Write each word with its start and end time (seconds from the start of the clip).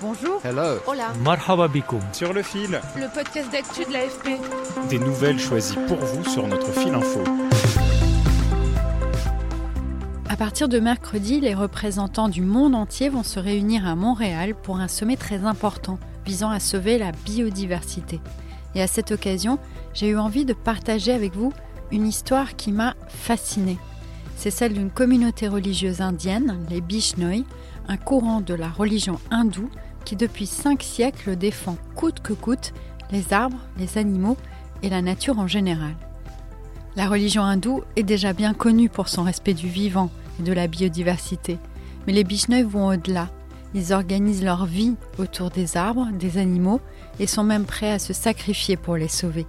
Bonjour. 0.00 0.40
Hello. 0.44 0.78
Hola. 0.86 1.12
Marhaba 1.24 1.66
bikoum. 1.68 2.00
Sur 2.12 2.32
le 2.32 2.42
fil, 2.42 2.80
Le 2.96 3.12
podcast 3.12 3.50
d'actu 3.50 3.84
de 3.84 3.92
l'AFP. 3.92 4.38
des 4.88 4.98
nouvelles 4.98 5.38
choisies 5.40 5.76
pour 5.88 5.96
vous 5.98 6.24
sur 6.24 6.46
notre 6.46 6.70
fil 6.72 6.94
info. 6.94 7.20
À 10.28 10.36
partir 10.36 10.68
de 10.68 10.78
mercredi, 10.78 11.40
les 11.40 11.54
représentants 11.54 12.28
du 12.28 12.42
monde 12.42 12.74
entier 12.74 13.08
vont 13.08 13.24
se 13.24 13.40
réunir 13.40 13.86
à 13.88 13.96
Montréal 13.96 14.54
pour 14.54 14.78
un 14.78 14.88
sommet 14.88 15.16
très 15.16 15.44
important 15.44 15.98
visant 16.24 16.50
à 16.50 16.60
sauver 16.60 16.98
la 16.98 17.10
biodiversité. 17.12 18.20
Et 18.74 18.82
à 18.82 18.86
cette 18.86 19.10
occasion, 19.10 19.58
j'ai 19.94 20.08
eu 20.08 20.18
envie 20.18 20.44
de 20.44 20.52
partager 20.52 21.12
avec 21.12 21.34
vous 21.34 21.52
une 21.90 22.06
histoire 22.06 22.54
qui 22.54 22.70
m'a 22.70 22.94
fascinée. 23.08 23.78
C'est 24.36 24.50
celle 24.50 24.74
d'une 24.74 24.90
communauté 24.90 25.48
religieuse 25.48 26.00
indienne, 26.00 26.60
les 26.70 26.80
Bishnoi, 26.80 27.44
un 27.88 27.96
courant 27.96 28.40
de 28.40 28.54
la 28.54 28.68
religion 28.68 29.18
hindoue 29.32 29.70
qui 30.04 30.16
depuis 30.16 30.46
cinq 30.46 30.82
siècles 30.82 31.36
défend 31.36 31.76
coûte 31.94 32.20
que 32.20 32.32
coûte 32.32 32.72
les 33.10 33.32
arbres, 33.32 33.58
les 33.78 33.98
animaux 33.98 34.36
et 34.82 34.90
la 34.90 35.02
nature 35.02 35.38
en 35.38 35.46
général. 35.46 35.94
La 36.96 37.08
religion 37.08 37.42
hindoue 37.42 37.82
est 37.96 38.02
déjà 38.02 38.32
bien 38.32 38.54
connue 38.54 38.88
pour 38.88 39.08
son 39.08 39.22
respect 39.22 39.54
du 39.54 39.68
vivant 39.68 40.10
et 40.40 40.42
de 40.42 40.52
la 40.52 40.66
biodiversité, 40.66 41.58
mais 42.06 42.12
les 42.12 42.24
Bishnoi 42.24 42.62
vont 42.62 42.88
au-delà. 42.88 43.28
Ils 43.74 43.92
organisent 43.92 44.42
leur 44.42 44.66
vie 44.66 44.96
autour 45.18 45.50
des 45.50 45.76
arbres, 45.76 46.08
des 46.12 46.38
animaux 46.38 46.80
et 47.20 47.26
sont 47.26 47.44
même 47.44 47.66
prêts 47.66 47.92
à 47.92 47.98
se 47.98 48.12
sacrifier 48.12 48.76
pour 48.76 48.96
les 48.96 49.08
sauver. 49.08 49.46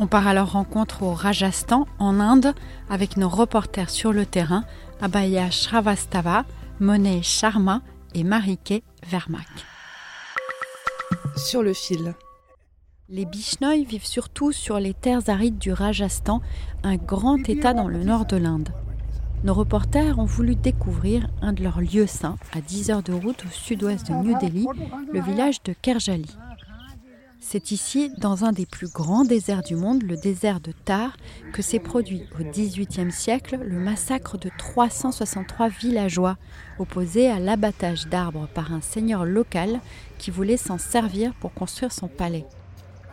On 0.00 0.08
part 0.08 0.26
à 0.26 0.34
leur 0.34 0.52
rencontre 0.52 1.04
au 1.04 1.14
Rajasthan, 1.14 1.86
en 2.00 2.18
Inde, 2.18 2.52
avec 2.90 3.16
nos 3.16 3.28
reporters 3.28 3.90
sur 3.90 4.12
le 4.12 4.26
terrain, 4.26 4.64
Abhaya 5.00 5.50
Shravastava, 5.50 6.44
Monet 6.80 7.22
Sharma 7.22 7.80
et 8.14 8.24
Marike 8.24 8.82
Vermak. 9.08 9.73
Sur 11.36 11.62
le 11.62 11.72
fil. 11.72 12.14
Les 13.08 13.24
Bishnoi 13.24 13.84
vivent 13.84 14.06
surtout 14.06 14.52
sur 14.52 14.78
les 14.78 14.94
terres 14.94 15.28
arides 15.28 15.58
du 15.58 15.72
Rajasthan, 15.72 16.40
un 16.82 16.96
grand 16.96 17.48
état 17.48 17.74
dans 17.74 17.88
le 17.88 18.04
nord 18.04 18.24
de 18.24 18.36
l'Inde. 18.36 18.68
Nos 19.42 19.52
reporters 19.52 20.18
ont 20.18 20.24
voulu 20.24 20.54
découvrir 20.54 21.28
un 21.42 21.52
de 21.52 21.62
leurs 21.62 21.80
lieux 21.80 22.06
saints, 22.06 22.38
à 22.52 22.60
10 22.60 22.90
heures 22.90 23.02
de 23.02 23.12
route 23.12 23.44
au 23.44 23.48
sud-ouest 23.50 24.08
de 24.08 24.14
New 24.14 24.38
Delhi, 24.38 24.66
le 25.12 25.20
village 25.20 25.62
de 25.64 25.74
Kerjali. 25.74 26.34
C'est 27.46 27.72
ici, 27.72 28.10
dans 28.16 28.46
un 28.46 28.52
des 28.52 28.64
plus 28.64 28.90
grands 28.90 29.26
déserts 29.26 29.62
du 29.62 29.76
monde, 29.76 30.02
le 30.02 30.16
désert 30.16 30.60
de 30.60 30.72
Tar, 30.72 31.14
que 31.52 31.60
s'est 31.60 31.78
produit 31.78 32.24
au 32.40 32.42
XVIIIe 32.42 33.12
siècle 33.12 33.58
le 33.62 33.78
massacre 33.78 34.38
de 34.38 34.50
363 34.56 35.68
villageois, 35.68 36.38
opposés 36.78 37.28
à 37.28 37.38
l'abattage 37.38 38.08
d'arbres 38.08 38.48
par 38.54 38.72
un 38.72 38.80
seigneur 38.80 39.26
local 39.26 39.80
qui 40.18 40.30
voulait 40.30 40.56
s'en 40.56 40.78
servir 40.78 41.34
pour 41.34 41.52
construire 41.52 41.92
son 41.92 42.08
palais. 42.08 42.46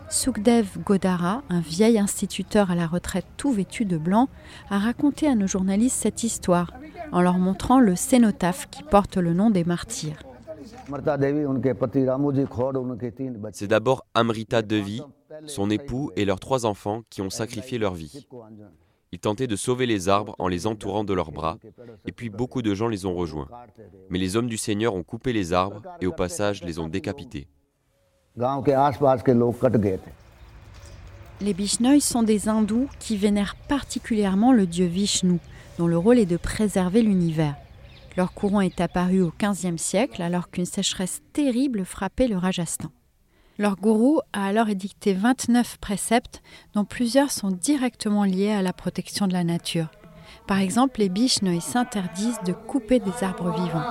Sukhdev 0.10 0.80
Godara, 0.80 1.44
un 1.50 1.60
vieil 1.60 2.00
instituteur 2.00 2.72
à 2.72 2.76
la 2.76 2.88
retraite 2.88 3.28
tout 3.36 3.52
vêtu 3.52 3.84
de 3.84 3.98
blanc, 3.98 4.30
a 4.70 4.80
raconté 4.80 5.28
à 5.28 5.36
nos 5.36 5.48
journalistes 5.48 6.02
cette 6.02 6.24
histoire 6.24 6.72
en 7.12 7.22
leur 7.22 7.38
montrant 7.38 7.82
le 7.82 7.98
cénotaphe 7.98 8.70
qui 8.72 8.84
porte 8.84 9.18
le 9.18 9.34
nom 9.34 9.50
des 9.50 9.66
martyrs. 9.66 10.31
C'est 13.54 13.68
d'abord 13.68 14.06
Amrita 14.14 14.62
Devi, 14.62 15.02
son 15.46 15.70
époux 15.70 16.12
et 16.16 16.26
leurs 16.26 16.40
trois 16.40 16.66
enfants 16.66 17.02
qui 17.10 17.22
ont 17.22 17.30
sacrifié 17.30 17.78
leur 17.78 17.94
vie. 17.94 18.28
Ils 19.14 19.20
tentaient 19.20 19.48
de 19.48 19.56
sauver 19.56 19.86
les 19.86 20.08
arbres 20.08 20.36
en 20.40 20.48
les 20.48 20.68
entourant 20.68 21.04
de 21.04 21.14
leurs 21.14 21.32
bras, 21.32 21.58
et 22.06 22.12
puis 22.12 22.30
beaucoup 22.30 22.62
de 22.62 22.74
gens 22.74 22.88
les 22.88 23.06
ont 23.06 23.14
rejoints. 23.14 23.50
Mais 24.10 24.18
les 24.18 24.38
hommes 24.38 24.48
du 24.48 24.58
Seigneur 24.58 24.96
ont 24.96 25.04
coupé 25.04 25.34
les 25.34 25.52
arbres 25.52 25.82
et 26.00 26.08
au 26.08 26.14
passage 26.14 26.64
les 26.64 26.80
ont 26.80 26.88
décapités. 26.88 27.48
Les 31.42 31.54
Bishnoi 31.54 32.00
sont 32.00 32.24
des 32.24 32.48
hindous 32.48 32.88
qui 33.00 33.18
vénèrent 33.18 33.56
particulièrement 33.68 34.54
le 34.54 34.66
dieu 34.66 34.86
Vishnu, 34.86 35.40
dont 35.78 35.88
le 35.88 35.98
rôle 35.98 36.20
est 36.20 36.26
de 36.26 36.38
préserver 36.38 37.02
l'univers. 37.02 37.56
Leur 38.18 38.34
courant 38.34 38.62
est 38.62 38.82
apparu 38.82 39.22
au 39.22 39.32
XVe 39.42 39.78
siècle 39.78 40.22
alors 40.22 40.50
qu'une 40.50 40.66
sécheresse 40.66 41.22
terrible 41.34 41.86
frappait 41.86 42.28
le 42.28 42.38
Rajasthan. 42.38 42.90
Leur 43.58 43.76
gourou 43.76 44.20
a 44.34 44.46
alors 44.46 44.70
édicté 44.70 45.14
29 45.14 45.78
préceptes 45.78 46.42
dont 46.74 46.84
plusieurs 46.84 47.32
sont 47.32 47.52
directement 47.52 48.24
liés 48.24 48.52
à 48.52 48.62
la 48.62 48.74
protection 48.74 49.28
de 49.28 49.34
la 49.34 49.44
nature. 49.44 49.92
Par 50.48 50.60
exemple, 50.60 51.00
les 51.00 51.10
Bishnoi 51.10 51.62
s'interdisent 51.62 52.42
de 52.46 52.54
couper 52.54 53.00
des 53.00 53.24
arbres 53.24 53.52
vivants. 53.52 53.84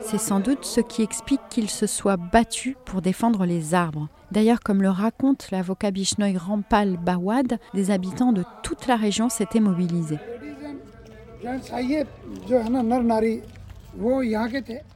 C'est 0.00 0.18
sans 0.18 0.40
doute 0.40 0.64
ce 0.64 0.80
qui 0.80 1.02
explique 1.02 1.40
qu'ils 1.48 1.70
se 1.70 1.86
soient 1.86 2.16
battus 2.16 2.76
pour 2.84 3.02
défendre 3.02 3.46
les 3.46 3.74
arbres. 3.74 4.08
D'ailleurs, 4.30 4.60
comme 4.60 4.82
le 4.82 4.90
raconte 4.90 5.50
l'avocat 5.50 5.90
Bishnoi 5.90 6.36
Rampal 6.36 6.96
Bawad, 6.96 7.58
des 7.72 7.90
habitants 7.90 8.32
de 8.32 8.44
toute 8.62 8.86
la 8.86 8.96
région 8.96 9.28
s'étaient 9.28 9.60
mobilisés. 9.60 10.18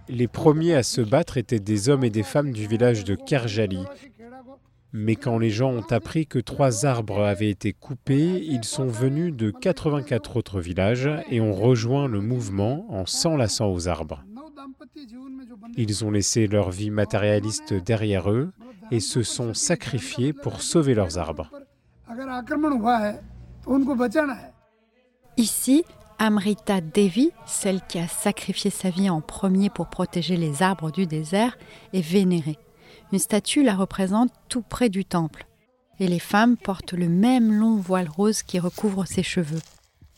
Les 0.09 0.29
premiers 0.29 0.75
à 0.75 0.83
se 0.83 1.01
battre 1.01 1.37
étaient 1.37 1.61
des 1.61 1.89
hommes 1.89 2.05
et 2.05 2.11
des 2.11 2.23
femmes 2.23 2.53
du 2.53 2.67
village 2.67 3.05
de 3.05 3.15
Kerjali. 3.15 3.85
Mais 4.93 5.17
quand 5.17 5.39
les 5.39 5.51
gens 5.51 5.71
ont 5.71 5.87
appris 5.91 6.27
que 6.27 6.39
trois 6.39 6.87
arbres 6.87 7.23
avaient 7.23 7.51
été 7.51 7.73
coupés, 7.73 8.43
ils 8.45 8.65
sont 8.65 8.87
venus 8.87 9.35
de 9.35 9.51
84 9.51 10.37
autres 10.37 10.61
villages 10.61 11.11
et 11.31 11.41
ont 11.41 11.53
rejoint 11.53 12.09
le 12.09 12.21
mouvement 12.21 12.87
en 12.89 13.05
s'enlaçant 13.05 13.71
aux 13.71 13.89
arbres. 13.89 14.25
Ils 15.77 16.05
ont 16.05 16.11
laissé 16.11 16.47
leur 16.47 16.71
vie 16.71 16.91
matérialiste 16.91 17.75
derrière 17.75 18.31
eux 18.31 18.53
et 18.91 19.01
se 19.01 19.23
sont 19.23 19.53
sacrifiés 19.53 20.33
pour 20.33 20.63
sauver 20.63 20.95
leurs 20.95 21.19
arbres. 21.19 21.51
Ici, 25.37 25.85
Amrita 26.19 26.81
Devi, 26.81 27.31
celle 27.47 27.81
qui 27.83 27.99
a 27.99 28.09
sacrifié 28.09 28.71
sa 28.71 28.91
vie 28.91 29.11
en 29.11 29.21
premier 29.21 29.69
pour 29.69 29.89
protéger 29.89 30.37
les 30.37 30.63
arbres 30.63 30.91
du 30.91 31.07
désert, 31.07 31.59
est 31.93 32.01
vénérée. 32.01 32.59
Une 33.13 33.19
statue 33.19 33.63
la 33.63 33.75
représente 33.75 34.33
tout 34.49 34.63
près 34.63 34.89
du 34.89 35.05
temple. 35.05 35.47
Et 36.01 36.09
les 36.09 36.19
femmes 36.19 36.57
portent 36.57 36.95
le 36.95 37.09
même 37.09 37.53
long 37.53 37.77
voile 37.77 38.09
rose 38.09 38.43
qui 38.43 38.59
recouvre 38.59 39.05
ses 39.05 39.23
cheveux. 39.23 39.61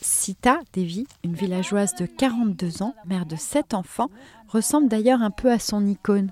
Sita 0.01 0.61
Devi, 0.73 1.07
une 1.25 1.35
villageoise 1.35 1.95
de 1.97 2.07
42 2.07 2.83
ans, 2.83 2.95
mère 3.05 3.27
de 3.27 3.37
sept 3.37 3.75
enfants, 3.75 4.11
ressemble 4.49 4.89
d'ailleurs 4.89 5.23
un 5.23 5.31
peu 5.31 5.51
à 5.51 5.59
son 5.59 5.87
icône. 5.87 6.31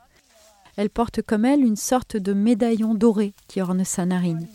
Elle 0.77 0.91
porte 0.91 1.23
comme 1.23 1.45
elle 1.45 1.63
une 1.63 1.77
sorte 1.77 2.17
de 2.17 2.33
médaillon 2.33 2.95
doré 2.95 3.35
qui 3.49 3.61
orne 3.61 3.85
sa 3.85 4.07
narine. 4.07 4.47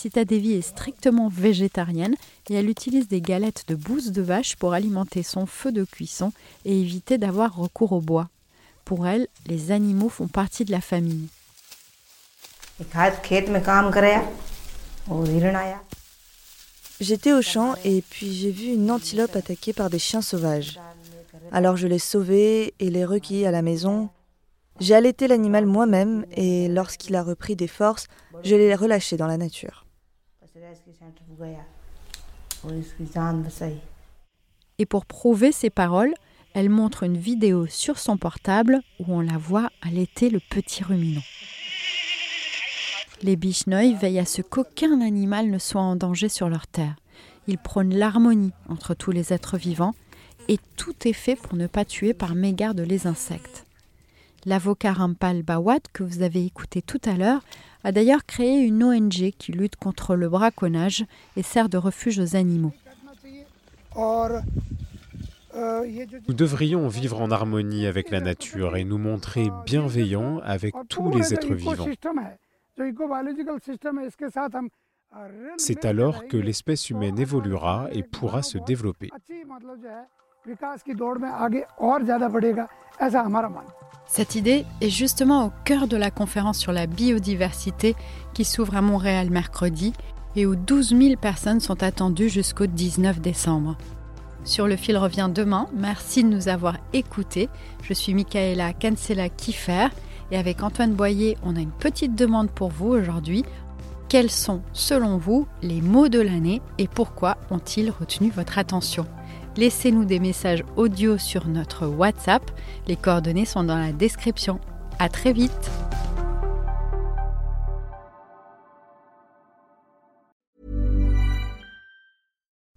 Sita 0.00 0.24
Devi 0.24 0.54
est 0.54 0.62
strictement 0.62 1.28
végétarienne 1.28 2.14
et 2.48 2.54
elle 2.54 2.70
utilise 2.70 3.06
des 3.06 3.20
galettes 3.20 3.64
de 3.68 3.74
bouse 3.74 4.12
de 4.12 4.22
vache 4.22 4.56
pour 4.56 4.72
alimenter 4.72 5.22
son 5.22 5.44
feu 5.44 5.72
de 5.72 5.84
cuisson 5.84 6.32
et 6.64 6.80
éviter 6.80 7.18
d'avoir 7.18 7.54
recours 7.54 7.92
au 7.92 8.00
bois. 8.00 8.30
Pour 8.86 9.06
elle, 9.06 9.28
les 9.46 9.72
animaux 9.72 10.08
font 10.08 10.26
partie 10.26 10.64
de 10.64 10.70
la 10.72 10.80
famille. 10.80 11.28
J'étais 16.98 17.34
au 17.34 17.42
champ 17.42 17.74
et 17.84 18.00
puis 18.00 18.32
j'ai 18.32 18.52
vu 18.52 18.68
une 18.72 18.90
antilope 18.90 19.36
attaquée 19.36 19.74
par 19.74 19.90
des 19.90 19.98
chiens 19.98 20.22
sauvages. 20.22 20.80
Alors 21.52 21.76
je 21.76 21.86
l'ai 21.86 21.98
sauvée 21.98 22.72
et 22.80 22.88
l'ai 22.88 23.04
recueillie 23.04 23.44
à 23.44 23.50
la 23.50 23.60
maison. 23.60 24.08
J'ai 24.80 24.94
allaité 24.94 25.28
l'animal 25.28 25.66
moi-même 25.66 26.24
et 26.32 26.68
lorsqu'il 26.68 27.16
a 27.16 27.22
repris 27.22 27.54
des 27.54 27.68
forces, 27.68 28.06
je 28.44 28.56
l'ai 28.56 28.74
relâché 28.74 29.18
dans 29.18 29.26
la 29.26 29.36
nature. 29.36 29.84
Et 34.78 34.86
pour 34.86 35.06
prouver 35.06 35.52
ses 35.52 35.70
paroles, 35.70 36.14
elle 36.52 36.68
montre 36.68 37.04
une 37.04 37.16
vidéo 37.16 37.66
sur 37.66 37.98
son 37.98 38.16
portable 38.16 38.80
où 38.98 39.04
on 39.08 39.20
la 39.20 39.38
voit 39.38 39.70
allaiter 39.82 40.30
le 40.30 40.40
petit 40.40 40.82
ruminant. 40.82 41.22
Les 43.22 43.36
Bishnoi 43.36 43.94
veillent 43.94 44.18
à 44.18 44.24
ce 44.24 44.42
qu'aucun 44.42 45.00
animal 45.00 45.50
ne 45.50 45.58
soit 45.58 45.80
en 45.80 45.96
danger 45.96 46.28
sur 46.28 46.48
leur 46.48 46.66
terre. 46.66 46.96
Il 47.46 47.58
prône 47.58 47.94
l'harmonie 47.94 48.52
entre 48.68 48.94
tous 48.94 49.12
les 49.12 49.32
êtres 49.32 49.56
vivants 49.56 49.94
et 50.48 50.58
tout 50.76 50.94
est 51.06 51.12
fait 51.12 51.36
pour 51.36 51.54
ne 51.54 51.66
pas 51.66 51.84
tuer 51.84 52.14
par 52.14 52.34
mégarde 52.34 52.80
les 52.80 53.06
insectes. 53.06 53.66
L'avocat 54.46 54.92
Rampal 54.92 55.42
Bawad, 55.42 55.82
que 55.92 56.02
vous 56.02 56.22
avez 56.22 56.44
écouté 56.44 56.80
tout 56.80 57.00
à 57.04 57.12
l'heure, 57.12 57.42
a 57.84 57.92
d'ailleurs 57.92 58.24
créé 58.24 58.60
une 58.60 58.82
ONG 58.82 59.32
qui 59.38 59.52
lutte 59.52 59.76
contre 59.76 60.16
le 60.16 60.28
braconnage 60.28 61.04
et 61.36 61.42
sert 61.42 61.68
de 61.68 61.76
refuge 61.76 62.18
aux 62.18 62.36
animaux. 62.36 62.72
Nous 65.54 66.34
devrions 66.34 66.88
vivre 66.88 67.20
en 67.20 67.30
harmonie 67.30 67.86
avec 67.86 68.10
la 68.10 68.20
nature 68.20 68.76
et 68.76 68.84
nous 68.84 68.98
montrer 68.98 69.50
bienveillants 69.66 70.38
avec 70.38 70.74
tous 70.88 71.10
les 71.10 71.34
êtres 71.34 71.54
vivants. 71.54 71.86
C'est 75.58 75.84
alors 75.84 76.26
que 76.28 76.36
l'espèce 76.36 76.88
humaine 76.88 77.18
évoluera 77.18 77.88
et 77.92 78.02
pourra 78.02 78.42
se 78.42 78.58
développer. 78.58 79.10
Cette 84.06 84.34
idée 84.34 84.64
est 84.80 84.88
justement 84.88 85.46
au 85.46 85.52
cœur 85.64 85.86
de 85.86 85.96
la 85.96 86.10
conférence 86.10 86.58
sur 86.58 86.72
la 86.72 86.86
biodiversité 86.86 87.94
qui 88.32 88.44
s'ouvre 88.44 88.76
à 88.76 88.80
Montréal 88.80 89.28
mercredi 89.30 89.92
et 90.36 90.46
où 90.46 90.56
12 90.56 90.96
000 90.96 91.16
personnes 91.16 91.60
sont 91.60 91.82
attendues 91.82 92.30
jusqu'au 92.30 92.66
19 92.66 93.20
décembre. 93.20 93.76
Sur 94.44 94.66
le 94.66 94.76
fil 94.76 94.96
revient 94.96 95.28
demain. 95.32 95.66
Merci 95.74 96.24
de 96.24 96.28
nous 96.28 96.48
avoir 96.48 96.78
écoutés. 96.94 97.50
Je 97.82 97.92
suis 97.92 98.14
Michaela 98.14 98.72
Cancela 98.72 99.28
Kiffer 99.28 99.88
et 100.30 100.38
avec 100.38 100.62
Antoine 100.62 100.94
Boyer, 100.94 101.36
on 101.42 101.56
a 101.56 101.60
une 101.60 101.72
petite 101.72 102.14
demande 102.14 102.50
pour 102.50 102.70
vous 102.70 102.88
aujourd'hui. 102.88 103.44
Quels 104.08 104.30
sont, 104.30 104.62
selon 104.72 105.18
vous, 105.18 105.46
les 105.62 105.82
mots 105.82 106.08
de 106.08 106.20
l'année 106.20 106.62
et 106.78 106.88
pourquoi 106.88 107.36
ont-ils 107.50 107.90
retenu 107.90 108.30
votre 108.30 108.58
attention? 108.58 109.06
Laissez-nous 109.56 110.04
des 110.04 110.20
messages 110.20 110.64
audio 110.76 111.18
sur 111.18 111.46
notre 111.48 111.86
WhatsApp. 111.86 112.42
Les 112.86 112.96
coordonnées 112.96 113.44
sont 113.44 113.64
dans 113.64 113.78
la 113.78 113.92
description. 113.92 114.60
À 114.98 115.08
très 115.08 115.32
vite. 115.32 115.70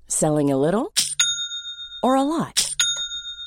Selling 0.07 0.51
a 0.51 0.57
little 0.57 0.89
or 2.01 2.15
a 2.15 2.23
lot? 2.23 2.62